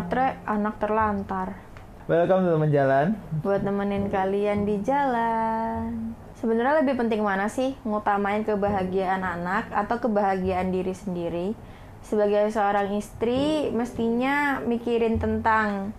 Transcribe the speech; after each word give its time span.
matre 0.00 0.40
anak 0.48 0.80
terlantar. 0.80 1.60
Welcome 2.08 2.48
to 2.48 2.56
teman 2.56 2.72
jalan. 2.72 3.06
Buat 3.44 3.60
nemenin 3.68 4.08
kalian 4.08 4.64
di 4.64 4.80
jalan. 4.80 6.16
Sebenarnya 6.40 6.80
lebih 6.80 6.96
penting 6.96 7.20
mana 7.20 7.52
sih 7.52 7.76
ngutamain 7.84 8.40
kebahagiaan 8.40 9.20
anak 9.20 9.68
atau 9.68 10.00
kebahagiaan 10.00 10.72
diri 10.72 10.96
sendiri? 10.96 11.52
Sebagai 12.00 12.48
seorang 12.48 12.96
istri, 12.96 13.68
mestinya 13.76 14.64
mikirin 14.64 15.20
tentang 15.20 15.92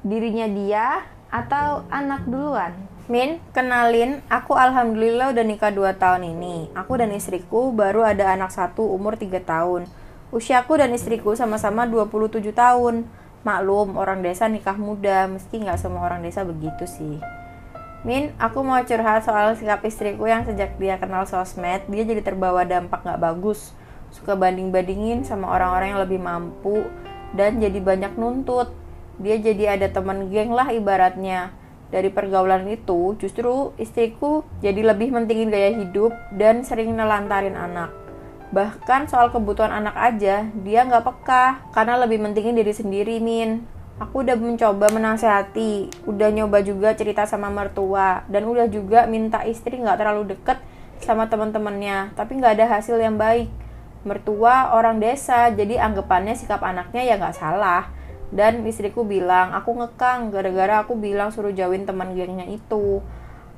dirinya 0.00 0.48
dia 0.48 1.04
atau 1.28 1.84
anak 1.92 2.24
duluan. 2.24 2.72
Min, 3.12 3.36
kenalin, 3.52 4.24
aku 4.32 4.56
alhamdulillah 4.56 5.36
udah 5.36 5.44
nikah 5.44 5.68
2 5.68 5.92
tahun 6.00 6.24
ini. 6.24 6.72
Aku 6.72 6.96
dan 6.96 7.12
istriku 7.12 7.68
baru 7.68 8.00
ada 8.00 8.32
anak 8.32 8.48
satu 8.48 8.80
umur 8.96 9.20
3 9.20 9.44
tahun. 9.44 9.84
Usiaku 10.32 10.80
dan 10.80 10.96
istriku 10.96 11.36
sama-sama 11.36 11.84
27 11.84 12.48
tahun. 12.56 13.20
Maklum, 13.42 13.98
orang 13.98 14.22
desa 14.22 14.46
nikah 14.46 14.78
muda, 14.78 15.26
mesti 15.26 15.66
nggak 15.66 15.74
semua 15.74 16.06
orang 16.06 16.22
desa 16.22 16.46
begitu 16.46 16.86
sih. 16.86 17.18
Min, 18.06 18.34
aku 18.38 18.62
mau 18.62 18.78
curhat 18.82 19.26
soal 19.26 19.54
sikap 19.58 19.82
istriku 19.82 20.26
yang 20.26 20.42
sejak 20.46 20.78
dia 20.78 20.98
kenal 20.98 21.26
sosmed, 21.26 21.86
dia 21.86 22.02
jadi 22.02 22.22
terbawa 22.22 22.62
dampak 22.62 23.02
nggak 23.02 23.18
bagus. 23.18 23.74
Suka 24.14 24.38
banding-bandingin 24.38 25.26
sama 25.26 25.50
orang-orang 25.50 25.94
yang 25.94 26.02
lebih 26.02 26.18
mampu, 26.22 26.86
dan 27.34 27.58
jadi 27.58 27.78
banyak 27.78 28.14
nuntut. 28.18 28.74
Dia 29.22 29.38
jadi 29.38 29.78
ada 29.78 29.86
teman 29.90 30.30
geng 30.30 30.50
lah 30.50 30.70
ibaratnya. 30.74 31.54
Dari 31.94 32.10
pergaulan 32.10 32.66
itu, 32.66 33.14
justru 33.18 33.70
istriku 33.78 34.42
jadi 34.58 34.82
lebih 34.82 35.14
mentingin 35.14 35.50
gaya 35.50 35.70
hidup 35.76 36.14
dan 36.34 36.66
sering 36.66 36.94
nelantarin 36.94 37.58
anak. 37.58 38.01
Bahkan 38.52 39.08
soal 39.08 39.32
kebutuhan 39.32 39.72
anak 39.72 39.96
aja, 39.96 40.44
dia 40.60 40.80
nggak 40.84 41.08
peka 41.08 41.64
karena 41.72 41.96
lebih 42.04 42.20
mentingin 42.20 42.52
diri 42.52 42.76
sendiri, 42.76 43.16
Min. 43.16 43.64
Aku 43.96 44.20
udah 44.20 44.36
mencoba 44.36 44.92
menasehati, 44.92 46.04
udah 46.04 46.28
nyoba 46.28 46.60
juga 46.60 46.92
cerita 46.92 47.24
sama 47.24 47.48
mertua, 47.48 48.28
dan 48.28 48.44
udah 48.44 48.68
juga 48.68 49.08
minta 49.08 49.40
istri 49.48 49.80
nggak 49.80 49.96
terlalu 49.96 50.36
deket 50.36 50.60
sama 51.00 51.32
teman-temannya, 51.32 52.12
tapi 52.12 52.36
nggak 52.36 52.60
ada 52.60 52.66
hasil 52.76 53.00
yang 53.00 53.16
baik. 53.16 53.48
Mertua 54.04 54.76
orang 54.76 55.00
desa, 55.00 55.48
jadi 55.48 55.80
anggapannya 55.88 56.36
sikap 56.36 56.60
anaknya 56.60 57.08
ya 57.08 57.16
nggak 57.16 57.36
salah. 57.36 57.88
Dan 58.28 58.68
istriku 58.68 59.08
bilang, 59.08 59.56
aku 59.56 59.80
ngekang 59.80 60.28
gara-gara 60.28 60.84
aku 60.84 60.92
bilang 61.00 61.32
suruh 61.32 61.56
jauhin 61.56 61.88
teman 61.88 62.12
gengnya 62.12 62.44
itu. 62.44 63.00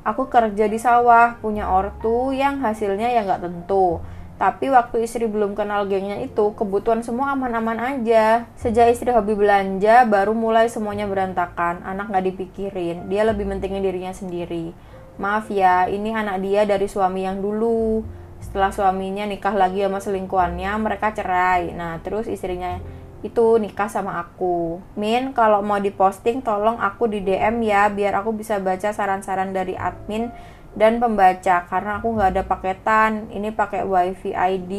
Aku 0.06 0.30
kerja 0.30 0.70
di 0.70 0.78
sawah, 0.78 1.34
punya 1.42 1.66
ortu 1.66 2.30
yang 2.30 2.62
hasilnya 2.62 3.10
ya 3.10 3.26
nggak 3.26 3.42
tentu 3.42 3.98
tapi 4.34 4.66
waktu 4.66 5.06
istri 5.06 5.30
belum 5.30 5.54
kenal 5.54 5.86
gengnya 5.86 6.18
itu, 6.18 6.50
kebutuhan 6.58 7.06
semua 7.06 7.38
aman-aman 7.38 7.78
aja. 7.78 8.50
Sejak 8.58 8.90
istri 8.90 9.14
hobi 9.14 9.38
belanja, 9.38 10.02
baru 10.10 10.34
mulai 10.34 10.66
semuanya 10.66 11.06
berantakan. 11.06 11.86
Anak 11.86 12.10
gak 12.10 12.26
dipikirin, 12.26 13.06
dia 13.06 13.22
lebih 13.22 13.46
mentingin 13.46 13.78
dirinya 13.78 14.10
sendiri. 14.10 14.74
Maaf 15.22 15.46
ya, 15.54 15.86
ini 15.86 16.10
anak 16.10 16.42
dia 16.42 16.66
dari 16.66 16.90
suami 16.90 17.22
yang 17.22 17.38
dulu. 17.38 18.02
Setelah 18.42 18.74
suaminya 18.74 19.22
nikah 19.22 19.54
lagi 19.54 19.86
sama 19.86 20.02
selingkuhannya, 20.02 20.70
mereka 20.82 21.14
cerai. 21.14 21.70
Nah, 21.70 22.02
terus 22.02 22.26
istrinya 22.26 22.82
itu 23.24 23.56
nikah 23.56 23.88
sama 23.88 24.20
aku. 24.20 24.84
Min, 25.00 25.32
kalau 25.32 25.64
mau 25.64 25.80
diposting 25.80 26.44
tolong 26.44 26.76
aku 26.76 27.08
di 27.08 27.24
DM 27.24 27.64
ya, 27.64 27.88
biar 27.88 28.20
aku 28.20 28.36
bisa 28.36 28.60
baca 28.60 28.92
saran-saran 28.92 29.56
dari 29.56 29.72
admin 29.72 30.28
dan 30.76 31.00
pembaca 31.00 31.64
karena 31.64 32.04
aku 32.04 32.12
nggak 32.12 32.30
ada 32.36 32.44
paketan. 32.44 33.32
Ini 33.32 33.56
pakai 33.56 33.88
wifi 33.88 34.36
ID 34.36 34.72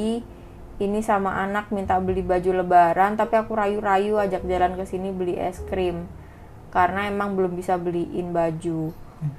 ini 0.76 1.00
sama 1.00 1.40
anak 1.40 1.72
minta 1.72 1.96
beli 2.04 2.20
baju 2.20 2.52
lebaran 2.52 3.16
tapi 3.16 3.40
aku 3.40 3.56
rayu-rayu 3.56 4.20
ajak 4.20 4.44
jalan 4.44 4.76
ke 4.76 4.84
sini 4.84 5.08
beli 5.16 5.40
es 5.40 5.64
krim 5.72 6.04
karena 6.68 7.08
emang 7.08 7.40
belum 7.40 7.56
bisa 7.56 7.80
beliin 7.80 8.36
baju. 8.36 8.92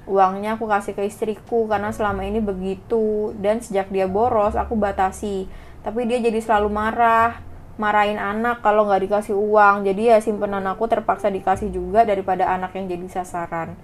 Uangnya 0.08 0.56
aku 0.56 0.64
kasih 0.64 0.96
ke 0.96 1.04
istriku 1.04 1.68
karena 1.68 1.92
selama 1.92 2.24
ini 2.24 2.40
begitu. 2.40 3.36
Dan 3.36 3.60
sejak 3.60 3.92
dia 3.92 4.08
boros 4.08 4.56
aku 4.56 4.72
batasi. 4.72 5.44
Tapi 5.84 6.08
dia 6.08 6.18
jadi 6.18 6.40
selalu 6.40 6.72
marah 6.72 7.45
marahin 7.76 8.16
anak 8.16 8.64
kalau 8.64 8.88
nggak 8.88 9.04
dikasih 9.08 9.36
uang 9.36 9.84
jadi 9.84 10.16
ya 10.16 10.18
simpenan 10.24 10.64
aku 10.64 10.88
terpaksa 10.88 11.28
dikasih 11.28 11.68
juga 11.72 12.08
daripada 12.08 12.48
anak 12.48 12.72
yang 12.76 12.88
jadi 12.88 13.06
sasaran 13.20 13.76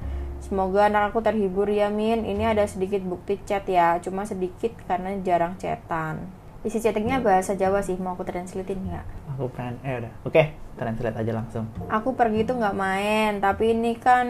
Semoga 0.43 0.91
anak 0.91 1.15
aku 1.15 1.23
terhibur 1.23 1.71
ya 1.71 1.87
Min. 1.87 2.27
Ini 2.27 2.51
ada 2.51 2.67
sedikit 2.67 2.99
bukti 3.07 3.39
chat 3.47 3.63
ya, 3.71 4.03
cuma 4.03 4.27
sedikit 4.27 4.75
karena 4.91 5.15
jarang 5.23 5.55
chatan. 5.55 6.27
Isi 6.67 6.83
chattingnya 6.83 7.23
bahasa 7.23 7.55
Jawa 7.59 7.83
sih, 7.83 7.95
mau 7.99 8.15
aku 8.15 8.23
translatein 8.23 8.87
nggak? 8.87 9.07
Aku 9.35 9.51
pengen, 9.51 9.83
eh 9.83 9.99
udah, 9.99 10.13
oke, 10.23 10.43
translate 10.79 11.19
aja 11.19 11.33
langsung. 11.35 11.67
Aku 11.91 12.15
pergi 12.15 12.47
itu 12.47 12.55
nggak 12.55 12.79
main, 12.79 13.43
tapi 13.43 13.75
ini 13.75 13.99
kan 13.99 14.27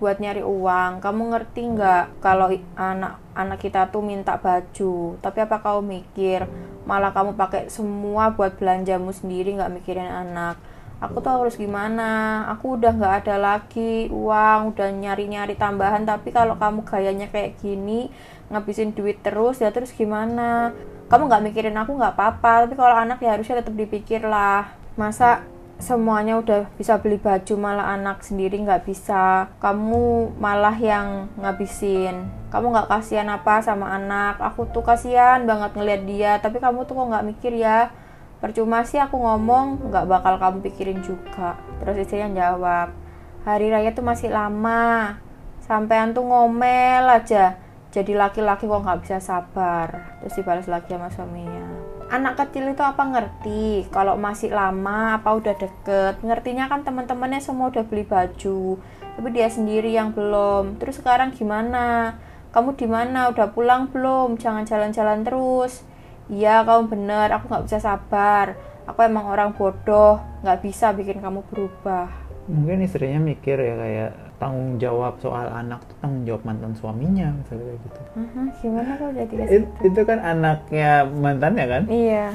buat 0.00 0.16
nyari 0.16 0.40
uang. 0.40 1.04
Kamu 1.04 1.22
ngerti 1.32 1.76
nggak 1.76 2.24
kalau 2.24 2.48
anak 2.76 3.20
anak 3.36 3.58
kita 3.60 3.92
tuh 3.92 4.00
minta 4.00 4.40
baju, 4.40 5.20
tapi 5.20 5.38
apa 5.44 5.60
kau 5.60 5.84
mikir 5.84 6.48
malah 6.84 7.10
kamu 7.16 7.36
pakai 7.36 7.72
semua 7.72 8.32
buat 8.32 8.56
belanjamu 8.60 9.10
sendiri 9.10 9.56
nggak 9.56 9.72
mikirin 9.72 10.08
anak? 10.08 10.56
aku 11.04 11.20
tuh 11.20 11.32
harus 11.44 11.54
gimana? 11.60 12.42
Aku 12.56 12.80
udah 12.80 12.92
nggak 12.96 13.14
ada 13.24 13.36
lagi 13.36 14.08
uang 14.08 14.74
udah 14.74 14.88
nyari-nyari 14.88 15.54
tambahan. 15.58 16.08
Tapi 16.08 16.32
kalau 16.32 16.56
kamu 16.56 16.80
gayanya 16.88 17.28
kayak 17.28 17.60
gini 17.60 18.08
ngabisin 18.48 18.96
duit 18.96 19.20
terus 19.20 19.60
ya 19.60 19.68
terus 19.74 19.92
gimana? 19.92 20.72
Kamu 21.12 21.28
nggak 21.28 21.44
mikirin 21.52 21.76
aku 21.76 21.96
nggak 22.00 22.16
apa-apa. 22.16 22.68
Tapi 22.68 22.74
kalau 22.78 22.96
anak 22.96 23.20
ya 23.20 23.36
harusnya 23.36 23.60
tetap 23.60 23.76
dipikir 23.76 24.24
lah. 24.24 24.72
Masa 24.96 25.44
semuanya 25.82 26.38
udah 26.38 26.70
bisa 26.78 26.96
beli 27.02 27.18
baju 27.18 27.54
malah 27.58 27.94
anak 27.98 28.22
sendiri 28.22 28.62
nggak 28.62 28.86
bisa. 28.86 29.50
Kamu 29.58 30.36
malah 30.38 30.76
yang 30.78 31.28
ngabisin. 31.38 32.30
Kamu 32.50 32.70
nggak 32.70 32.90
kasihan 32.90 33.26
apa 33.30 33.60
sama 33.60 33.90
anak? 33.94 34.38
Aku 34.38 34.70
tuh 34.70 34.86
kasihan 34.86 35.42
banget 35.44 35.74
ngeliat 35.74 36.02
dia 36.06 36.32
tapi 36.38 36.62
kamu 36.62 36.86
tuh 36.86 36.94
kok 36.94 37.08
nggak 37.10 37.26
mikir 37.26 37.52
ya? 37.58 37.90
Percuma 38.38 38.84
sih 38.84 39.00
aku 39.00 39.16
ngomong 39.16 39.90
nggak 39.90 40.06
bakal 40.06 40.34
kamu 40.38 40.62
pikirin 40.70 41.00
juga. 41.02 41.58
Terus 41.82 41.98
istrinya 41.98 42.30
jawab 42.30 42.94
hari 43.42 43.68
raya 43.68 43.90
tuh 43.90 44.06
masih 44.06 44.30
lama. 44.30 45.18
Sampean 45.64 46.14
tuh 46.14 46.22
ngomel 46.22 47.08
aja. 47.08 47.58
Jadi 47.90 48.14
laki-laki 48.14 48.66
kok 48.70 48.82
nggak 48.84 49.00
bisa 49.02 49.18
sabar. 49.18 50.18
Terus 50.22 50.34
dibalas 50.38 50.66
lagi 50.66 50.94
sama 50.94 51.08
suaminya 51.10 51.73
anak 52.14 52.38
kecil 52.38 52.70
itu 52.70 52.82
apa 52.86 53.02
ngerti? 53.02 53.90
Kalau 53.90 54.14
masih 54.14 54.54
lama 54.54 55.18
apa 55.18 55.34
udah 55.34 55.54
deket? 55.58 56.22
Ngertinya 56.22 56.70
kan 56.70 56.86
teman-temannya 56.86 57.42
semua 57.42 57.74
udah 57.74 57.82
beli 57.82 58.06
baju 58.06 58.78
tapi 59.14 59.28
dia 59.30 59.46
sendiri 59.46 59.94
yang 59.94 60.10
belum. 60.10 60.78
Terus 60.82 60.98
sekarang 60.98 61.30
gimana? 61.34 62.18
Kamu 62.50 62.74
di 62.74 62.86
mana? 62.86 63.30
Udah 63.30 63.50
pulang 63.54 63.90
belum? 63.90 64.38
Jangan 64.38 64.66
jalan-jalan 64.66 65.22
terus. 65.22 65.86
Iya 66.26 66.66
kamu 66.66 66.90
bener. 66.90 67.30
Aku 67.34 67.46
nggak 67.46 67.66
bisa 67.66 67.78
sabar. 67.78 68.58
Aku 68.90 68.98
emang 69.06 69.30
orang 69.30 69.54
bodoh. 69.54 70.18
Nggak 70.42 70.66
bisa 70.66 70.90
bikin 70.94 71.22
kamu 71.22 71.46
berubah. 71.50 72.10
Mungkin 72.50 72.84
istrinya 72.84 73.22
mikir 73.22 73.56
ya 73.56 73.74
kayak 73.78 74.10
tanggung 74.44 74.76
jawab 74.76 75.16
soal 75.24 75.48
anak 75.48 75.80
tuh 75.88 75.96
tanggung 76.04 76.28
jawab 76.28 76.44
mantan 76.44 76.76
suaminya 76.76 77.32
misalnya 77.32 77.64
kayak 77.64 77.80
gitu. 77.80 78.00
Uh-huh, 78.12 78.46
gimana 78.60 78.90
kok 79.00 79.10
jadi 79.16 79.34
It, 79.48 79.64
itu 79.80 80.00
kan 80.04 80.18
anaknya 80.20 80.90
mantannya 81.08 81.64
kan? 81.64 81.82
Iya. 81.88 82.26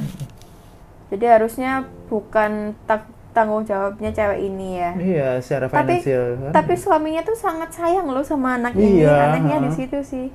Jadi 1.14 1.26
harusnya 1.30 1.86
bukan 2.10 2.74
tak 2.90 3.06
tanggung 3.30 3.62
jawabnya 3.70 4.10
cewek 4.10 4.42
ini 4.42 4.82
ya. 4.82 4.92
Iya 4.98 5.30
secara 5.38 5.70
finansial 5.70 6.24
tapi, 6.34 6.42
kan? 6.50 6.52
tapi 6.58 6.74
suaminya 6.74 7.22
tuh 7.22 7.38
sangat 7.38 7.70
sayang 7.78 8.10
loh 8.10 8.26
sama 8.26 8.58
anak 8.58 8.74
iya, 8.74 8.90
ini. 8.90 9.06
Anaknya 9.06 9.58
uh-huh. 9.62 9.66
di 9.70 9.72
situ 9.78 10.00
sih. 10.02 10.28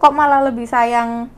Kok 0.00 0.16
malah 0.16 0.40
lebih 0.48 0.64
sayang 0.64 1.28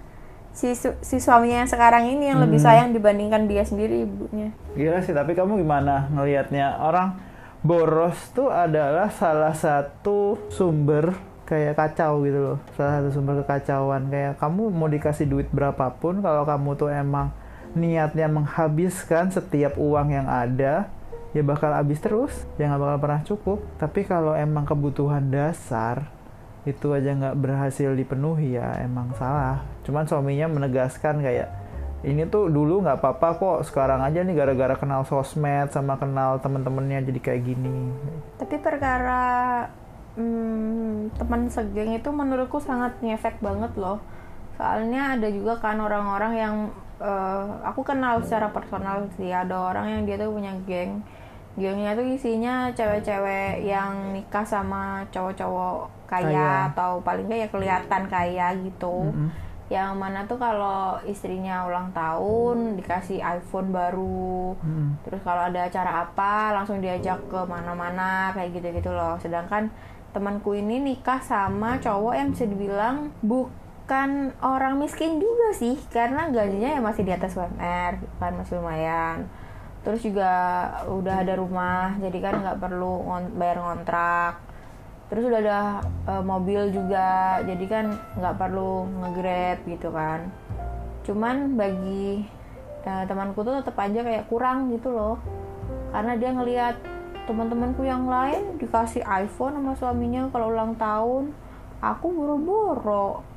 si 0.54 0.70
su 0.78 0.94
si 1.02 1.18
suaminya 1.18 1.66
yang 1.66 1.70
sekarang 1.70 2.06
ini 2.06 2.30
yang 2.30 2.38
hmm. 2.38 2.46
lebih 2.46 2.62
sayang 2.62 2.94
dibandingkan 2.94 3.50
dia 3.50 3.66
sendiri 3.66 4.06
ibunya. 4.06 4.54
Gila 4.78 5.02
sih, 5.02 5.10
tapi 5.10 5.34
kamu 5.34 5.58
gimana 5.58 6.06
ngelihatnya? 6.14 6.78
Orang 6.78 7.18
boros 7.64 8.20
tuh 8.36 8.52
adalah 8.52 9.08
salah 9.08 9.56
satu 9.56 10.36
sumber 10.52 11.16
kayak 11.48 11.74
kacau 11.74 12.20
gitu 12.22 12.38
loh. 12.38 12.58
Salah 12.76 13.00
satu 13.00 13.10
sumber 13.16 13.40
kekacauan 13.40 14.12
kayak 14.12 14.36
kamu 14.36 14.68
mau 14.68 14.86
dikasih 14.86 15.24
duit 15.24 15.48
berapapun 15.48 16.20
kalau 16.20 16.44
kamu 16.44 16.76
tuh 16.76 16.92
emang 16.92 17.32
niatnya 17.72 18.28
menghabiskan 18.28 19.32
setiap 19.32 19.80
uang 19.80 20.12
yang 20.12 20.28
ada 20.28 20.92
ya 21.34 21.42
bakal 21.42 21.74
habis 21.74 21.98
terus, 21.98 22.46
ya 22.60 22.70
nggak 22.70 22.78
bakal 22.78 22.98
pernah 23.00 23.20
cukup. 23.26 23.58
Tapi 23.80 24.06
kalau 24.06 24.36
emang 24.38 24.68
kebutuhan 24.68 25.32
dasar 25.32 26.14
itu 26.64 26.96
aja 26.96 27.12
nggak 27.12 27.36
berhasil 27.36 27.92
dipenuhi 27.92 28.56
ya 28.56 28.80
emang 28.80 29.12
salah 29.20 29.60
cuman 29.84 30.08
suaminya 30.08 30.48
menegaskan 30.48 31.20
kayak 31.20 31.52
ini 32.04 32.28
tuh 32.28 32.52
dulu 32.52 32.84
nggak 32.84 33.00
apa-apa 33.00 33.28
kok. 33.40 33.58
Sekarang 33.64 34.04
aja 34.04 34.20
nih 34.20 34.36
gara-gara 34.36 34.76
kenal 34.76 35.02
sosmed 35.08 35.72
sama 35.72 35.96
kenal 35.96 36.38
temen-temennya 36.38 37.00
jadi 37.08 37.20
kayak 37.20 37.42
gini. 37.42 37.90
Tapi 38.36 38.60
perkara 38.60 39.22
hmm, 40.20 41.16
teman 41.16 41.48
segeng 41.48 41.96
itu 41.96 42.08
menurutku 42.12 42.60
sangat 42.60 43.00
ngefek 43.00 43.40
banget 43.40 43.72
loh. 43.80 43.98
Soalnya 44.60 45.18
ada 45.18 45.26
juga 45.32 45.58
kan 45.58 45.80
orang-orang 45.82 46.32
yang 46.38 46.54
uh, 47.02 47.58
aku 47.66 47.82
kenal 47.82 48.20
secara 48.22 48.52
personal 48.52 49.08
sih. 49.16 49.32
Ada 49.32 49.56
orang 49.56 49.86
yang 49.98 50.02
dia 50.04 50.16
tuh 50.20 50.30
punya 50.30 50.52
geng. 50.68 51.02
Gengnya 51.54 51.94
tuh 51.94 52.06
isinya 52.10 52.74
cewek-cewek 52.74 53.62
yang 53.62 54.10
nikah 54.10 54.42
sama 54.42 55.06
cowok-cowok 55.14 55.86
kaya, 56.10 56.26
Kaya. 56.26 56.50
atau 56.74 56.98
paling 57.02 57.30
nggak 57.30 57.40
ya 57.46 57.48
kelihatan 57.48 58.02
kaya 58.10 58.46
gitu. 58.58 59.10
Mm-mm. 59.10 59.30
Yang 59.72 59.96
mana 59.96 60.28
tuh 60.28 60.36
kalau 60.36 61.00
istrinya 61.08 61.64
ulang 61.64 61.88
tahun 61.96 62.76
dikasih 62.76 63.24
iPhone 63.24 63.72
baru. 63.72 64.52
Mm-mm. 64.60 65.00
terus 65.08 65.24
kalau 65.24 65.48
ada 65.48 65.64
acara 65.64 66.04
apa 66.04 66.52
langsung 66.52 66.84
diajak 66.84 67.16
ke 67.32 67.40
mana-mana 67.48 68.28
kayak 68.36 68.60
gitu-gitu 68.60 68.92
loh. 68.92 69.16
Sedangkan 69.24 69.72
temanku 70.12 70.52
ini 70.52 70.78
nikah 70.78 71.18
sama 71.24 71.80
cowok 71.80 72.14
yang 72.14 72.28
bisa 72.36 72.44
dibilang 72.44 73.10
bukan 73.24 74.36
orang 74.44 74.76
miskin 74.76 75.16
juga 75.16 75.56
sih 75.56 75.80
karena 75.88 76.28
gajinya 76.28 76.76
ya 76.76 76.80
masih 76.84 77.02
di 77.08 77.12
atas 77.16 77.32
UMR 77.32 78.04
kan 78.20 78.32
masih 78.36 78.60
lumayan. 78.60 79.24
Terus 79.80 80.00
juga 80.04 80.32
udah 80.88 81.24
ada 81.24 81.40
rumah 81.40 81.96
jadi 82.00 82.18
kan 82.20 82.34
nggak 82.40 82.60
perlu 82.60 83.04
bayar 83.36 83.64
ngontrak 83.64 84.53
terus 85.08 85.24
udah 85.28 85.40
ada 85.40 85.60
eh, 85.84 86.22
mobil 86.24 86.72
juga. 86.72 87.40
Jadi 87.44 87.64
kan 87.68 87.94
nggak 88.16 88.36
perlu 88.38 88.88
ngegrab 89.02 89.58
gitu 89.68 89.88
kan. 89.92 90.28
Cuman 91.04 91.56
bagi 91.56 92.24
eh, 92.84 93.04
temanku 93.08 93.44
tuh 93.44 93.60
tetap 93.60 93.76
aja 93.80 94.00
kayak 94.00 94.28
kurang 94.28 94.72
gitu 94.72 94.92
loh. 94.92 95.16
Karena 95.92 96.18
dia 96.18 96.30
ngelihat 96.34 96.76
teman-temanku 97.24 97.86
yang 97.88 98.04
lain 98.04 98.60
dikasih 98.60 99.00
iPhone 99.04 99.56
sama 99.56 99.72
suaminya 99.76 100.28
kalau 100.32 100.52
ulang 100.52 100.76
tahun. 100.76 101.32
Aku 101.84 102.08
boro-boro 102.16 103.34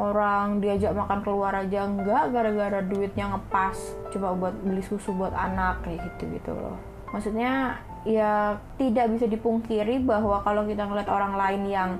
orang 0.00 0.64
diajak 0.64 0.96
makan 0.96 1.20
keluar 1.20 1.52
aja 1.52 1.84
enggak 1.84 2.32
gara-gara 2.32 2.80
duitnya 2.80 3.36
ngepas 3.36 3.76
coba 4.08 4.32
buat 4.32 4.54
beli 4.64 4.80
susu 4.80 5.12
buat 5.12 5.36
anak 5.36 5.84
kayak 5.84 6.08
gitu 6.08 6.32
gitu 6.40 6.56
loh. 6.56 6.80
Maksudnya 7.12 7.76
ya 8.02 8.56
tidak 8.76 9.12
bisa 9.12 9.26
dipungkiri 9.26 10.00
bahwa 10.00 10.40
kalau 10.40 10.64
kita 10.64 10.88
ngeliat 10.88 11.08
orang 11.08 11.36
lain 11.36 11.62
yang 11.68 11.90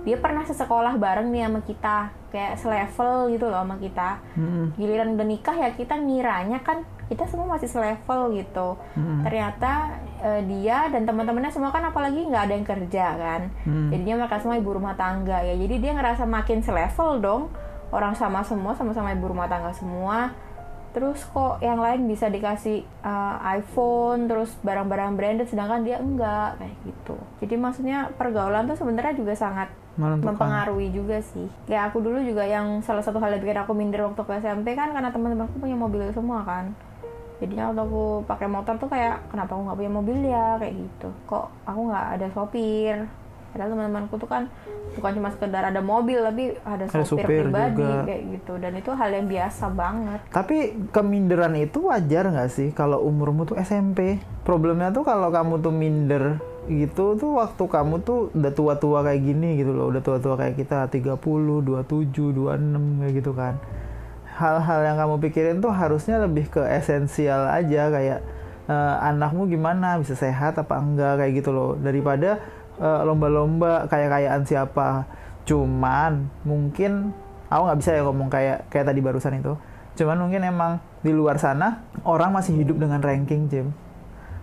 dia 0.00 0.16
pernah 0.16 0.40
sesekolah 0.48 0.96
bareng 0.96 1.28
nih 1.28 1.44
sama 1.44 1.60
kita 1.60 1.96
kayak 2.32 2.56
selevel 2.56 3.28
gitu 3.36 3.52
loh 3.52 3.60
sama 3.60 3.76
kita 3.76 4.16
Mm-mm. 4.32 4.72
giliran 4.80 5.12
udah 5.12 5.26
nikah 5.28 5.52
ya 5.52 5.68
kita 5.76 6.00
ngiranya 6.00 6.64
kan 6.64 6.80
kita 7.12 7.28
semua 7.28 7.58
masih 7.58 7.68
selevel 7.68 8.32
gitu 8.32 8.80
Mm-mm. 8.96 9.20
ternyata 9.28 10.00
eh, 10.24 10.40
dia 10.48 10.88
dan 10.88 11.04
teman-temannya 11.04 11.52
semua 11.52 11.68
kan 11.68 11.84
apalagi 11.84 12.24
nggak 12.24 12.44
ada 12.48 12.54
yang 12.56 12.64
kerja 12.64 13.06
kan 13.12 13.40
Mm. 13.68 13.88
jadinya 13.92 14.24
mereka 14.24 14.40
semua 14.40 14.56
ibu 14.56 14.70
rumah 14.72 14.96
tangga 14.96 15.44
ya 15.44 15.52
jadi 15.52 15.74
dia 15.76 15.92
ngerasa 15.92 16.24
makin 16.24 16.64
selevel 16.64 17.20
dong 17.20 17.42
orang 17.92 18.16
sama 18.16 18.40
semua 18.40 18.72
sama-sama 18.72 19.12
ibu 19.12 19.28
rumah 19.28 19.50
tangga 19.52 19.76
semua 19.76 20.32
terus 20.90 21.22
kok 21.30 21.62
yang 21.62 21.78
lain 21.78 22.10
bisa 22.10 22.26
dikasih 22.26 22.82
eh, 22.82 23.36
iPhone 23.58 24.26
terus 24.26 24.54
barang-barang 24.66 25.14
branded 25.14 25.46
sedangkan 25.46 25.86
dia 25.86 26.02
enggak 26.02 26.58
kayak 26.58 26.76
gitu 26.82 27.16
jadi 27.38 27.54
maksudnya 27.54 27.98
pergaulan 28.18 28.66
tuh 28.66 28.74
sebenarnya 28.74 29.14
juga 29.14 29.34
sangat 29.38 29.70
Menentukan. 29.98 30.32
mempengaruhi 30.32 30.88
juga 30.94 31.18
sih. 31.20 31.44
Kayak 31.66 31.92
aku 31.92 32.00
dulu 32.00 32.22
juga 32.24 32.46
yang 32.46 32.80
salah 32.80 33.02
satu 33.04 33.18
hal 33.18 33.36
yang 33.36 33.42
bikin 33.42 33.58
aku 33.58 33.72
minder 33.76 34.06
waktu 34.06 34.22
ke 34.22 34.32
SMP 34.40 34.72
kan 34.78 34.94
karena 34.94 35.12
teman-temanku 35.12 35.60
punya 35.60 35.76
mobil 35.76 36.08
semua 36.14 36.40
kan. 36.46 36.72
Jadinya 37.42 37.68
waktu 37.72 37.82
aku 37.84 38.04
pakai 38.24 38.48
motor 38.48 38.74
tuh 38.80 38.88
kayak 38.88 39.28
kenapa 39.28 39.56
aku 39.56 39.62
nggak 39.66 39.78
punya 39.80 39.92
mobil 39.92 40.18
ya 40.24 40.46
kayak 40.56 40.74
gitu. 40.78 41.08
Kok 41.28 41.46
aku 41.68 41.80
nggak 41.92 42.06
ada 42.16 42.26
sopir. 42.32 42.96
Padahal 43.50 43.70
teman-temanku 43.70 44.14
tuh 44.16 44.26
kan 44.26 44.46
bukan 44.90 45.12
cuma 45.14 45.28
sekedar 45.30 45.62
ada 45.64 45.78
mobil 45.78 46.18
tapi 46.18 46.54
ada 46.60 46.84
Ada 46.84 47.02
sopir, 47.02 47.22
supir 47.22 47.40
pribadi 47.46 47.78
juga. 47.78 48.06
kayak 48.06 48.22
gitu. 48.30 48.52
Dan 48.58 48.72
itu 48.74 48.90
hal 48.90 49.10
yang 49.10 49.26
biasa 49.26 49.64
banget. 49.70 50.20
Tapi 50.28 50.56
keminderan 50.90 51.54
itu 51.54 51.78
wajar 51.84 52.24
nggak 52.26 52.50
sih 52.50 52.68
kalau 52.70 52.98
umurmu 53.00 53.44
tuh 53.44 53.56
SMP? 53.56 54.18
Problemnya 54.42 54.90
tuh 54.90 55.02
kalau 55.02 55.30
kamu 55.30 55.58
tuh 55.58 55.70
minder 55.70 56.24
gitu 56.66 57.16
tuh 57.16 57.34
waktu 57.34 57.64
kamu 57.66 57.94
tuh 58.00 58.30
udah 58.30 58.52
tua-tua 58.52 59.02
kayak 59.02 59.22
gini 59.24 59.58
gitu 59.58 59.72
loh, 59.72 59.90
udah 59.90 59.98
tua-tua 60.00 60.38
kayak 60.38 60.54
kita 60.54 60.86
30, 60.86 61.18
27, 61.18 62.30
26 62.30 63.02
kayak 63.02 63.14
gitu 63.16 63.32
kan. 63.32 63.54
Hal-hal 64.38 64.80
yang 64.86 64.96
kamu 64.96 65.14
pikirin 65.20 65.58
tuh 65.58 65.68
harusnya 65.68 66.22
lebih 66.22 66.48
ke 66.48 66.62
esensial 66.62 67.50
aja 67.50 67.90
kayak 67.90 68.20
eh, 68.66 68.94
anakmu 69.02 69.50
gimana, 69.50 69.98
bisa 69.98 70.14
sehat 70.14 70.56
apa 70.56 70.78
enggak 70.78 71.18
kayak 71.18 71.32
gitu 71.42 71.50
loh 71.50 71.70
daripada 71.74 72.38
eh, 72.80 73.00
lomba-lomba 73.04 73.86
kayak-kayaan 73.86 74.42
siapa. 74.48 75.04
Cuman 75.44 76.32
mungkin 76.42 77.12
aku 77.52 77.62
nggak 77.68 77.78
bisa 77.78 77.90
ya 77.94 78.02
ngomong 78.02 78.28
kayak 78.32 78.66
kayak 78.72 78.88
tadi 78.88 79.00
barusan 79.04 79.38
itu. 79.38 79.54
Cuman 80.00 80.16
mungkin 80.16 80.40
emang 80.42 80.80
di 81.04 81.12
luar 81.12 81.36
sana 81.36 81.84
orang 82.08 82.32
masih 82.32 82.56
hidup 82.56 82.80
dengan 82.80 83.04
ranking, 83.04 83.46
Jim. 83.52 83.76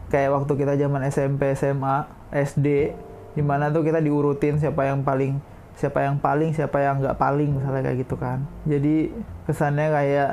Kayak 0.07 0.37
waktu 0.39 0.53
kita 0.55 0.79
zaman 0.79 1.01
SMP, 1.09 1.51
SMA, 1.57 2.07
SD, 2.31 2.95
di 3.35 3.43
mana 3.43 3.73
tuh 3.73 3.83
kita 3.83 3.99
diurutin 3.99 4.61
siapa 4.61 4.87
yang 4.87 5.03
paling 5.03 5.41
siapa 5.77 6.01
yang 6.01 6.17
paling, 6.17 6.57
siapa 6.57 6.81
yang 6.81 6.97
nggak 7.05 7.21
paling 7.21 7.53
misalnya 7.53 7.85
kayak 7.85 7.97
gitu 8.01 8.15
kan. 8.17 8.41
Jadi 8.65 9.13
kesannya 9.45 9.93
kayak 9.93 10.31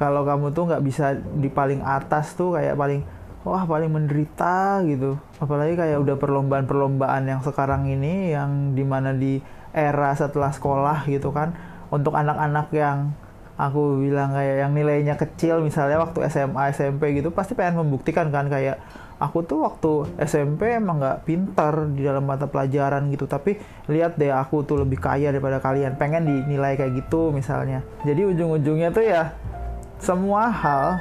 kalau 0.00 0.24
kamu 0.24 0.56
tuh 0.56 0.64
nggak 0.72 0.80
bisa 0.80 1.12
di 1.36 1.52
paling 1.52 1.84
atas 1.84 2.32
tuh 2.32 2.56
kayak 2.56 2.72
paling 2.80 3.04
wah 3.44 3.64
paling 3.64 3.88
menderita 3.88 4.84
gitu. 4.84 5.16
Apalagi 5.40 5.76
kayak 5.76 5.98
udah 6.04 6.16
perlombaan-perlombaan 6.20 7.24
yang 7.24 7.40
sekarang 7.40 7.88
ini 7.88 8.36
yang 8.36 8.76
di 8.76 8.84
mana 8.84 9.16
di 9.16 9.40
era 9.72 10.12
setelah 10.12 10.52
sekolah 10.52 11.08
gitu 11.08 11.32
kan. 11.32 11.56
Untuk 11.90 12.14
anak-anak 12.14 12.70
yang 12.76 13.16
aku 13.60 14.00
bilang 14.00 14.32
kayak 14.32 14.56
yang 14.66 14.72
nilainya 14.72 15.14
kecil 15.20 15.60
misalnya 15.60 16.00
waktu 16.00 16.24
SMA 16.32 16.72
SMP 16.72 17.12
gitu 17.20 17.28
pasti 17.28 17.52
pengen 17.52 17.84
membuktikan 17.84 18.32
kan 18.32 18.48
kayak 18.48 18.80
aku 19.20 19.44
tuh 19.44 19.68
waktu 19.68 20.08
SMP 20.24 20.80
emang 20.80 20.96
nggak 20.96 21.28
pintar 21.28 21.92
di 21.92 22.04
dalam 22.04 22.24
mata 22.24 22.48
pelajaran 22.48 23.08
gitu. 23.12 23.24
Tapi 23.28 23.56
lihat 23.88 24.16
deh 24.16 24.32
aku 24.32 24.64
tuh 24.64 24.84
lebih 24.84 25.00
kaya 25.00 25.32
daripada 25.32 25.60
kalian. 25.60 25.96
Pengen 25.96 26.28
dinilai 26.28 26.76
kayak 26.76 26.92
gitu 27.04 27.32
misalnya. 27.32 27.84
Jadi 28.04 28.20
ujung-ujungnya 28.36 28.92
tuh 28.92 29.04
ya 29.04 29.32
semua 30.00 30.48
hal 30.48 30.96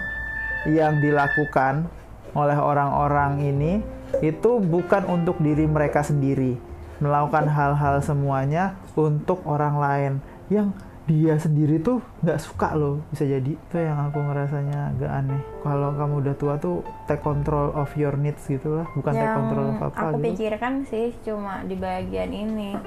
yang 0.68 1.00
dilakukan 1.00 1.88
oleh 2.34 2.58
orang-orang 2.58 3.42
ini 3.42 3.82
itu 4.20 4.58
bukan 4.58 5.06
untuk 5.06 5.38
diri 5.40 5.70
mereka 5.70 6.02
sendiri. 6.02 6.58
Melakukan 7.00 7.48
hal-hal 7.48 8.04
semuanya 8.04 8.76
untuk 8.98 9.46
orang 9.48 9.76
lain. 9.80 10.14
Yang 10.52 10.76
dia 11.10 11.42
sendiri 11.42 11.82
tuh 11.82 12.06
nggak 12.22 12.38
suka 12.42 12.76
loh 12.76 13.02
bisa 13.10 13.26
jadi. 13.26 13.56
Itu 13.56 13.76
yang 13.80 13.98
aku 14.10 14.20
ngerasanya 14.20 14.94
agak 14.94 15.12
aneh. 15.14 15.42
Kalau 15.64 15.90
kamu 15.96 16.14
udah 16.26 16.36
tua 16.36 16.56
tuh 16.62 16.86
take 17.10 17.24
control 17.24 17.74
of 17.74 17.90
your 17.96 18.14
needs 18.20 18.46
gitu 18.46 18.84
lah. 18.84 18.88
Bukan 18.94 19.14
take 19.16 19.34
control 19.34 19.66
of 19.74 19.82
apa 19.82 20.14
aku 20.14 20.18
gitu. 20.20 20.26
pikirkan 20.34 20.74
sih 20.86 21.16
cuma 21.24 21.66
di 21.66 21.74
bagian 21.80 22.30
ini. 22.30 22.78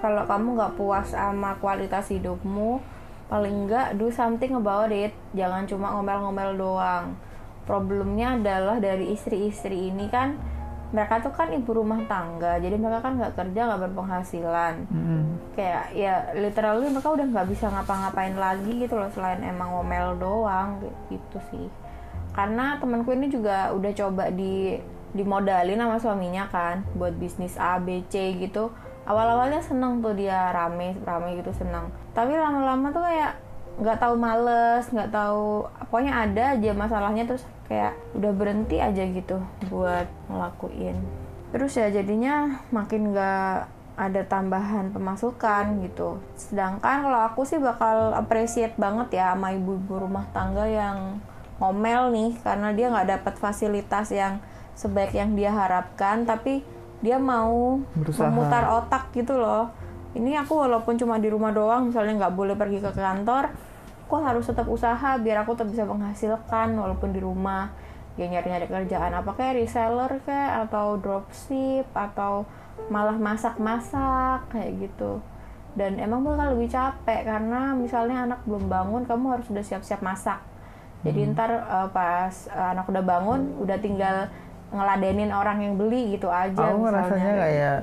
Kalau 0.00 0.24
kamu 0.24 0.56
nggak 0.56 0.74
puas 0.80 1.12
sama 1.12 1.60
kualitas 1.60 2.08
hidupmu 2.08 2.80
paling 3.28 3.68
nggak 3.68 4.00
do 4.00 4.08
something 4.08 4.56
about 4.56 4.90
it. 4.90 5.12
Jangan 5.36 5.68
cuma 5.68 5.92
ngomel-ngomel 5.94 6.56
doang 6.56 7.14
problemnya 7.68 8.36
adalah 8.38 8.80
dari 8.80 9.12
istri-istri 9.12 9.92
ini 9.92 10.08
kan 10.08 10.36
mereka 10.90 11.22
tuh 11.22 11.30
kan 11.30 11.54
ibu 11.54 11.70
rumah 11.70 12.02
tangga 12.10 12.58
jadi 12.58 12.74
mereka 12.74 13.06
kan 13.06 13.14
nggak 13.14 13.38
kerja 13.38 13.60
nggak 13.62 13.82
berpenghasilan. 13.86 14.74
Mm-mm. 14.90 15.22
kayak 15.54 15.94
ya 15.94 16.34
literally 16.34 16.90
mereka 16.90 17.14
udah 17.14 17.26
nggak 17.30 17.46
bisa 17.46 17.70
ngapa-ngapain 17.70 18.34
lagi 18.34 18.72
gitu 18.74 18.98
loh 18.98 19.06
selain 19.14 19.38
emang 19.46 19.70
ngomel 19.70 20.18
doang 20.18 20.82
gitu 21.06 21.38
sih. 21.54 21.70
Karena 22.34 22.78
temanku 22.78 23.14
ini 23.14 23.30
juga 23.30 23.70
udah 23.74 23.92
coba 23.94 24.34
di 24.34 24.82
dimodalin 25.10 25.78
sama 25.78 25.98
suaminya 25.98 26.46
kan 26.50 26.86
buat 26.94 27.14
bisnis 27.18 27.58
A 27.58 27.78
B 27.82 28.02
C 28.10 28.34
gitu. 28.38 28.74
Awal-awalnya 29.06 29.62
seneng 29.62 29.98
tuh 30.02 30.14
dia 30.14 30.54
rame 30.54 30.94
rame 31.02 31.38
gitu 31.38 31.50
seneng. 31.54 31.90
Tapi 32.14 32.34
lama-lama 32.34 32.90
tuh 32.94 33.02
kayak 33.02 33.38
nggak 33.80 33.96
tahu 33.96 34.14
males 34.20 34.84
nggak 34.92 35.08
tahu 35.08 35.64
pokoknya 35.88 36.12
ada 36.28 36.42
aja 36.52 36.70
masalahnya 36.76 37.24
terus 37.24 37.48
kayak 37.64 37.96
udah 38.12 38.32
berhenti 38.36 38.76
aja 38.76 39.02
gitu 39.08 39.40
buat 39.72 40.06
ngelakuin. 40.28 41.00
Terus 41.50 41.72
ya 41.74 41.88
jadinya 41.90 42.62
makin 42.70 43.10
nggak 43.10 43.80
ada 44.00 44.22
tambahan 44.28 44.92
pemasukan 44.94 45.84
gitu. 45.84 46.20
Sedangkan 46.36 47.04
kalau 47.04 47.20
aku 47.26 47.42
sih 47.48 47.58
bakal 47.58 48.12
appreciate 48.14 48.76
banget 48.76 49.22
ya 49.22 49.32
sama 49.34 49.54
ibu-ibu 49.56 50.02
rumah 50.06 50.28
tangga 50.30 50.68
yang 50.68 51.18
ngomel 51.60 52.10
nih 52.10 52.30
karena 52.40 52.72
dia 52.72 52.86
nggak 52.88 53.08
dapat 53.20 53.34
fasilitas 53.36 54.08
yang 54.10 54.40
sebaik 54.74 55.12
yang 55.12 55.36
dia 55.36 55.52
harapkan 55.52 56.24
tapi 56.24 56.64
dia 57.04 57.20
mau 57.20 57.80
Berusaha. 57.96 58.28
memutar 58.28 58.64
otak 58.80 59.12
gitu 59.12 59.36
loh 59.36 59.68
ini 60.18 60.34
aku 60.34 60.58
walaupun 60.58 60.98
cuma 60.98 61.22
di 61.22 61.30
rumah 61.30 61.54
doang 61.54 61.90
misalnya 61.90 62.26
nggak 62.26 62.34
boleh 62.34 62.54
pergi 62.58 62.82
ke 62.82 62.90
kantor 62.90 63.50
aku 64.10 64.26
harus 64.26 64.42
tetap 64.42 64.66
usaha 64.66 65.14
biar 65.22 65.46
aku 65.46 65.54
tetap 65.54 65.70
bisa 65.70 65.86
menghasilkan 65.86 66.74
walaupun 66.74 67.14
di 67.14 67.22
rumah. 67.22 67.70
Ya 68.18 68.26
nyari-nyari 68.26 68.66
kerjaan 68.66 69.14
apa 69.14 69.38
kayak 69.38 69.62
reseller 69.62 70.18
kayak 70.26 70.66
atau 70.66 70.98
dropship 70.98 71.86
atau 71.94 72.42
malah 72.90 73.14
masak-masak 73.14 74.50
kayak 74.50 74.82
gitu. 74.82 75.22
Dan 75.78 76.02
emang 76.02 76.26
bakal 76.26 76.58
lebih 76.58 76.74
capek 76.74 77.22
karena 77.22 77.70
misalnya 77.78 78.26
anak 78.26 78.42
belum 78.50 78.66
bangun 78.66 79.06
kamu 79.06 79.38
harus 79.38 79.46
udah 79.46 79.62
siap-siap 79.62 80.02
masak. 80.02 80.42
Jadi 81.06 81.30
ntar 81.30 81.54
eh, 81.54 81.88
pas 81.94 82.34
eh, 82.50 82.68
anak 82.74 82.90
udah 82.90 83.04
bangun 83.06 83.62
udah 83.62 83.78
tinggal 83.78 84.26
ngeladenin 84.74 85.30
orang 85.30 85.62
yang 85.62 85.78
beli 85.78 86.18
gitu 86.18 86.26
aja 86.26 86.74
Aku 86.74 86.82
misalnya. 86.82 86.98
rasanya 86.98 87.32
kayak 87.46 87.78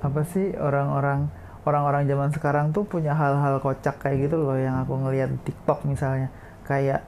apa 0.00 0.20
sih 0.24 0.56
orang-orang 0.56 1.28
orang-orang 1.62 2.06
zaman 2.10 2.30
sekarang 2.34 2.66
tuh 2.74 2.82
punya 2.82 3.14
hal-hal 3.14 3.62
kocak 3.62 4.02
kayak 4.02 4.30
gitu 4.30 4.42
loh 4.42 4.58
yang 4.58 4.82
aku 4.82 4.98
ngeliat 4.98 5.30
di 5.30 5.38
TikTok 5.50 5.86
misalnya. 5.86 6.28
Kayak 6.66 7.06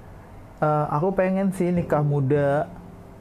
eh, 0.62 0.86
aku 0.90 1.14
pengen 1.14 1.50
sih 1.50 1.74
nikah 1.74 2.02
muda 2.02 2.70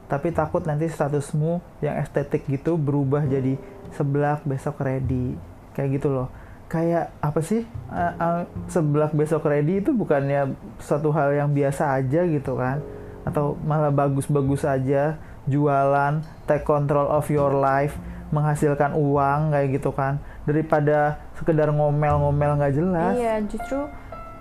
tapi 0.06 0.30
takut 0.30 0.62
nanti 0.68 0.86
statusmu 0.86 1.64
yang 1.80 1.96
estetik 1.98 2.44
gitu 2.46 2.76
berubah 2.76 3.24
jadi 3.24 3.56
seblak 3.96 4.44
besok 4.44 4.78
ready 4.84 5.34
kayak 5.74 5.98
gitu 5.98 6.14
loh. 6.14 6.28
Kayak 6.70 7.10
apa 7.18 7.40
sih 7.42 7.66
eh, 7.90 8.12
eh, 8.14 8.42
seblak 8.70 9.10
besok 9.10 9.46
ready 9.50 9.82
itu 9.82 9.90
bukannya 9.90 10.54
suatu 10.78 11.10
hal 11.10 11.34
yang 11.34 11.50
biasa 11.50 11.98
aja 11.98 12.22
gitu 12.30 12.54
kan? 12.54 12.78
Atau 13.26 13.58
malah 13.66 13.90
bagus-bagus 13.90 14.62
aja 14.62 15.18
jualan 15.44 16.24
take 16.48 16.64
control 16.64 17.10
of 17.10 17.26
your 17.28 17.52
life 17.52 17.98
menghasilkan 18.30 18.94
uang 18.94 19.52
kayak 19.52 19.68
gitu 19.76 19.90
kan 19.92 20.20
daripada 20.44 21.20
sekedar 21.36 21.68
ngomel-ngomel 21.68 22.60
nggak 22.60 22.74
jelas 22.74 23.14
Iya, 23.16 23.34
justru 23.48 23.80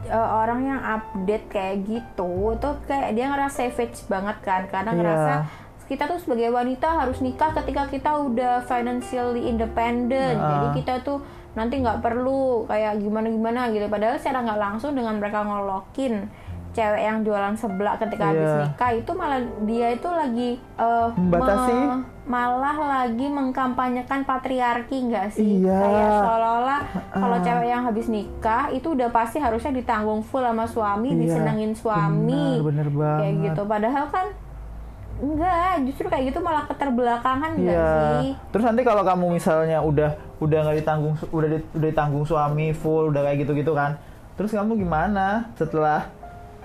uh, 0.07 0.29
orang 0.43 0.67
yang 0.67 0.81
update 0.81 1.47
kayak 1.47 1.75
gitu 1.87 2.55
itu 2.55 2.69
kayak 2.87 3.09
dia 3.15 3.25
ngerasa 3.31 3.71
savage 3.71 4.03
banget 4.07 4.37
kan 4.43 4.61
karena 4.67 4.91
Iya. 4.91 4.99
ngerasa 4.99 5.33
kita 5.83 6.07
tuh 6.07 6.15
sebagai 6.15 6.49
wanita 6.49 6.87
harus 6.95 7.19
nikah 7.19 7.51
ketika 7.59 7.91
kita 7.91 8.15
udah 8.15 8.63
financially 8.63 9.51
independent. 9.51 10.39
Nah. 10.39 10.49
Jadi 10.49 10.67
kita 10.79 11.03
tuh 11.03 11.19
nanti 11.53 11.83
nggak 11.83 11.99
perlu 11.99 12.63
kayak 12.65 13.03
gimana-gimana 13.03 13.67
gitu. 13.69 13.85
Padahal 13.91 14.15
secara 14.17 14.47
nggak 14.47 14.61
langsung 14.63 14.95
dengan 14.95 15.19
mereka 15.19 15.43
ngolokin 15.43 16.31
cewek 16.73 17.01
yang 17.01 17.21
jualan 17.21 17.53
seblak 17.53 17.95
ketika 17.97 18.23
habis 18.27 18.43
Iya. 18.43 18.65
nikah 18.65 18.91
itu 18.91 19.11
malah 19.11 19.37
dia 19.63 19.87
itu 19.89 20.07
lagi 20.07 20.49
uh, 20.75 21.13
Membatasi. 21.13 21.69
me- 21.71 22.01
malah 22.23 22.77
lagi 22.79 23.27
mengkampanyekan 23.27 24.23
patriarki 24.23 25.05
nggak 25.05 25.27
sih? 25.29 25.59
Iya. 25.59 25.75
Kayak 25.77 26.09
seolah-olah 26.19 26.81
kalau 27.11 27.37
cewek 27.39 27.67
yang 27.67 27.83
habis 27.83 28.07
nikah 28.07 28.67
itu 28.69 28.87
udah 28.89 29.09
pasti 29.09 29.37
harusnya 29.37 29.69
ditanggung 29.71 30.21
full 30.21 30.41
sama 30.41 30.63
suami, 30.63 31.11
Iya, 31.11 31.19
disenengin 31.19 31.73
suami, 31.73 32.57
bener, 32.57 32.87
bener 32.87 32.87
banget. 32.91 33.19
kayak 33.19 33.33
gitu. 33.43 33.61
Padahal 33.65 34.05
kan 34.09 34.27
enggak, 35.15 35.85
justru 35.85 36.05
kayak 36.07 36.23
gitu 36.27 36.39
malah 36.39 36.65
keterbelakangan 36.65 37.51
enggak 37.53 37.75
Iya. 37.75 37.91
sih? 38.17 38.29
Terus 38.49 38.65
nanti 38.65 38.81
kalau 38.81 39.03
kamu 39.03 39.25
misalnya 39.31 39.77
udah 39.79 40.09
udah 40.39 40.59
nggak 40.63 40.77
ditanggung 40.79 41.13
udah 41.29 41.49
di- 41.49 41.67
udah 41.71 41.87
ditanggung 41.87 42.23
suami 42.23 42.71
full 42.71 43.07
udah 43.07 43.21
kayak 43.21 43.45
gitu-gitu 43.45 43.71
kan. 43.71 43.95
Terus 44.33 44.49
kamu 44.49 44.73
gimana 44.75 45.53
setelah 45.53 46.09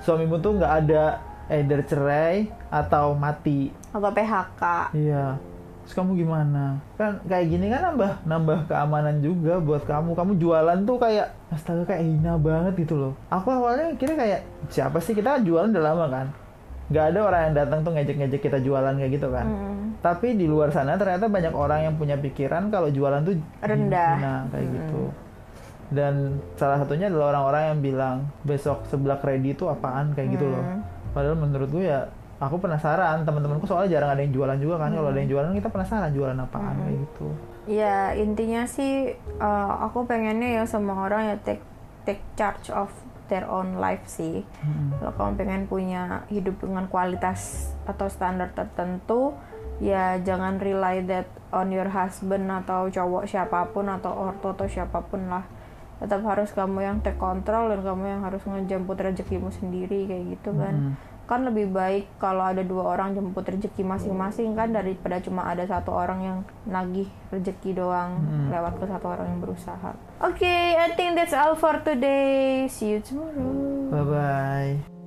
suamimu 0.02 0.38
tuh 0.38 0.58
nggak 0.58 0.74
ada 0.84 1.18
either 1.48 1.80
cerai 1.84 2.48
atau 2.68 3.16
mati? 3.16 3.72
Atau 3.92 4.10
PHK. 4.12 4.62
Iya. 4.94 5.40
Terus 5.88 5.94
kamu 5.96 6.20
gimana? 6.20 6.76
Kan 7.00 7.24
kayak 7.24 7.48
gini 7.48 7.72
kan 7.72 7.80
nambah 7.80 8.12
nambah 8.28 8.58
keamanan 8.68 9.24
juga 9.24 9.56
buat 9.56 9.88
kamu. 9.88 10.12
Kamu 10.12 10.36
jualan 10.36 10.78
tuh 10.84 11.00
kayak 11.00 11.32
astaga 11.48 11.88
kayak 11.88 12.04
hina 12.04 12.36
banget 12.36 12.76
gitu 12.84 12.94
loh. 13.00 13.12
Aku 13.32 13.48
awalnya 13.48 13.96
kira 13.96 14.12
kayak 14.12 14.44
siapa 14.68 15.00
sih 15.00 15.16
kita 15.16 15.40
jualan 15.40 15.72
udah 15.72 15.84
lama 15.88 16.06
kan? 16.12 16.26
Gak 16.92 17.12
ada 17.12 17.20
orang 17.24 17.40
yang 17.48 17.54
datang 17.64 17.84
tuh 17.84 17.92
ngejek-ngejek 17.96 18.40
kita 18.40 18.60
jualan 18.60 18.96
kayak 19.00 19.12
gitu 19.16 19.28
kan. 19.32 19.44
Hmm. 19.48 19.96
Tapi 20.04 20.36
di 20.36 20.44
luar 20.44 20.72
sana 20.72 21.00
ternyata 21.00 21.24
banyak 21.28 21.56
orang 21.56 21.88
yang 21.88 21.94
punya 21.96 22.20
pikiran 22.20 22.68
kalau 22.68 22.92
jualan 22.92 23.24
tuh 23.24 23.40
Rendah. 23.64 24.12
hina 24.20 24.34
kayak 24.52 24.66
gitu. 24.68 25.02
Dan 25.88 26.36
salah 26.60 26.80
satunya 26.84 27.08
adalah 27.08 27.32
orang-orang 27.32 27.62
yang 27.72 27.80
bilang 27.80 28.16
besok 28.44 28.84
sebelah 28.92 29.16
ready 29.24 29.56
itu 29.56 29.64
apaan 29.64 30.12
kayak 30.12 30.36
gitu 30.36 30.46
loh. 30.48 30.60
Hmm. 30.60 30.84
Padahal 31.16 31.36
menurut 31.40 31.68
gue 31.72 31.88
ya 31.88 32.04
aku 32.38 32.60
penasaran 32.60 33.26
teman-temanku 33.26 33.66
soalnya 33.66 33.98
jarang 33.98 34.12
ada 34.12 34.22
yang 34.22 34.36
jualan 34.36 34.58
juga 34.60 34.84
kan. 34.84 34.92
Kalau 34.92 35.08
ada 35.08 35.18
yang 35.18 35.30
jualan 35.32 35.50
kita 35.56 35.68
penasaran 35.72 36.10
jualan 36.12 36.38
apaan 36.38 36.76
kayak 36.84 36.98
gitu. 37.08 37.26
Ya 37.68 38.12
intinya 38.16 38.64
sih 38.64 39.16
uh, 39.40 39.72
aku 39.88 40.04
pengennya 40.04 40.60
ya 40.60 40.64
semua 40.64 41.08
orang 41.08 41.32
ya 41.32 41.36
take 41.40 41.64
take 42.08 42.24
charge 42.36 42.72
of 42.72 42.88
their 43.28 43.44
own 43.44 43.76
life 43.76 44.08
sih. 44.08 44.40
Mm-mm. 44.64 44.96
Kalau 44.96 45.12
kamu 45.12 45.32
pengen 45.36 45.62
punya 45.68 46.24
hidup 46.32 46.56
dengan 46.64 46.88
kualitas 46.88 47.72
atau 47.84 48.08
standar 48.08 48.52
tertentu, 48.56 49.36
ya 49.84 50.16
jangan 50.24 50.56
rely 50.56 51.04
that 51.04 51.28
on 51.52 51.68
your 51.68 51.88
husband 51.92 52.48
atau 52.48 52.88
cowok 52.88 53.28
siapa 53.28 53.68
pun 53.72 53.88
atau 53.92 54.12
orto 54.32 54.56
atau 54.56 54.64
siapa 54.64 55.04
pun 55.04 55.28
lah. 55.28 55.44
Tetap 55.98 56.22
harus 56.22 56.50
kamu 56.50 56.78
yang 56.80 56.96
take 57.02 57.18
control 57.18 57.68
dan 57.68 57.82
kamu 57.82 58.04
yang 58.06 58.22
harus 58.22 58.42
ngejemput 58.42 58.96
rezekimu 58.96 59.50
sendiri 59.50 60.06
kayak 60.06 60.24
gitu 60.38 60.54
kan. 60.54 60.74
Mm. 60.74 60.92
Kan 61.28 61.44
lebih 61.44 61.68
baik 61.68 62.08
kalau 62.16 62.40
ada 62.40 62.64
dua 62.64 62.96
orang 62.96 63.12
jemput 63.12 63.44
rezeki 63.44 63.84
masing-masing 63.84 64.56
kan 64.56 64.72
daripada 64.72 65.20
cuma 65.20 65.44
ada 65.44 65.66
satu 65.68 65.92
orang 65.92 66.20
yang 66.24 66.38
nagih 66.64 67.04
rezeki 67.28 67.76
doang 67.76 68.16
Mm. 68.24 68.48
lewat 68.48 68.80
ke 68.80 68.84
satu 68.88 69.06
orang 69.12 69.26
yang 69.36 69.40
berusaha. 69.42 69.92
Oke, 70.24 70.54
I 70.72 70.88
think 70.96 71.18
that's 71.18 71.36
all 71.36 71.52
for 71.52 71.76
today. 71.84 72.64
See 72.70 72.96
you 72.96 73.00
tomorrow. 73.04 73.92
Bye 73.92 74.06
bye. 74.06 74.97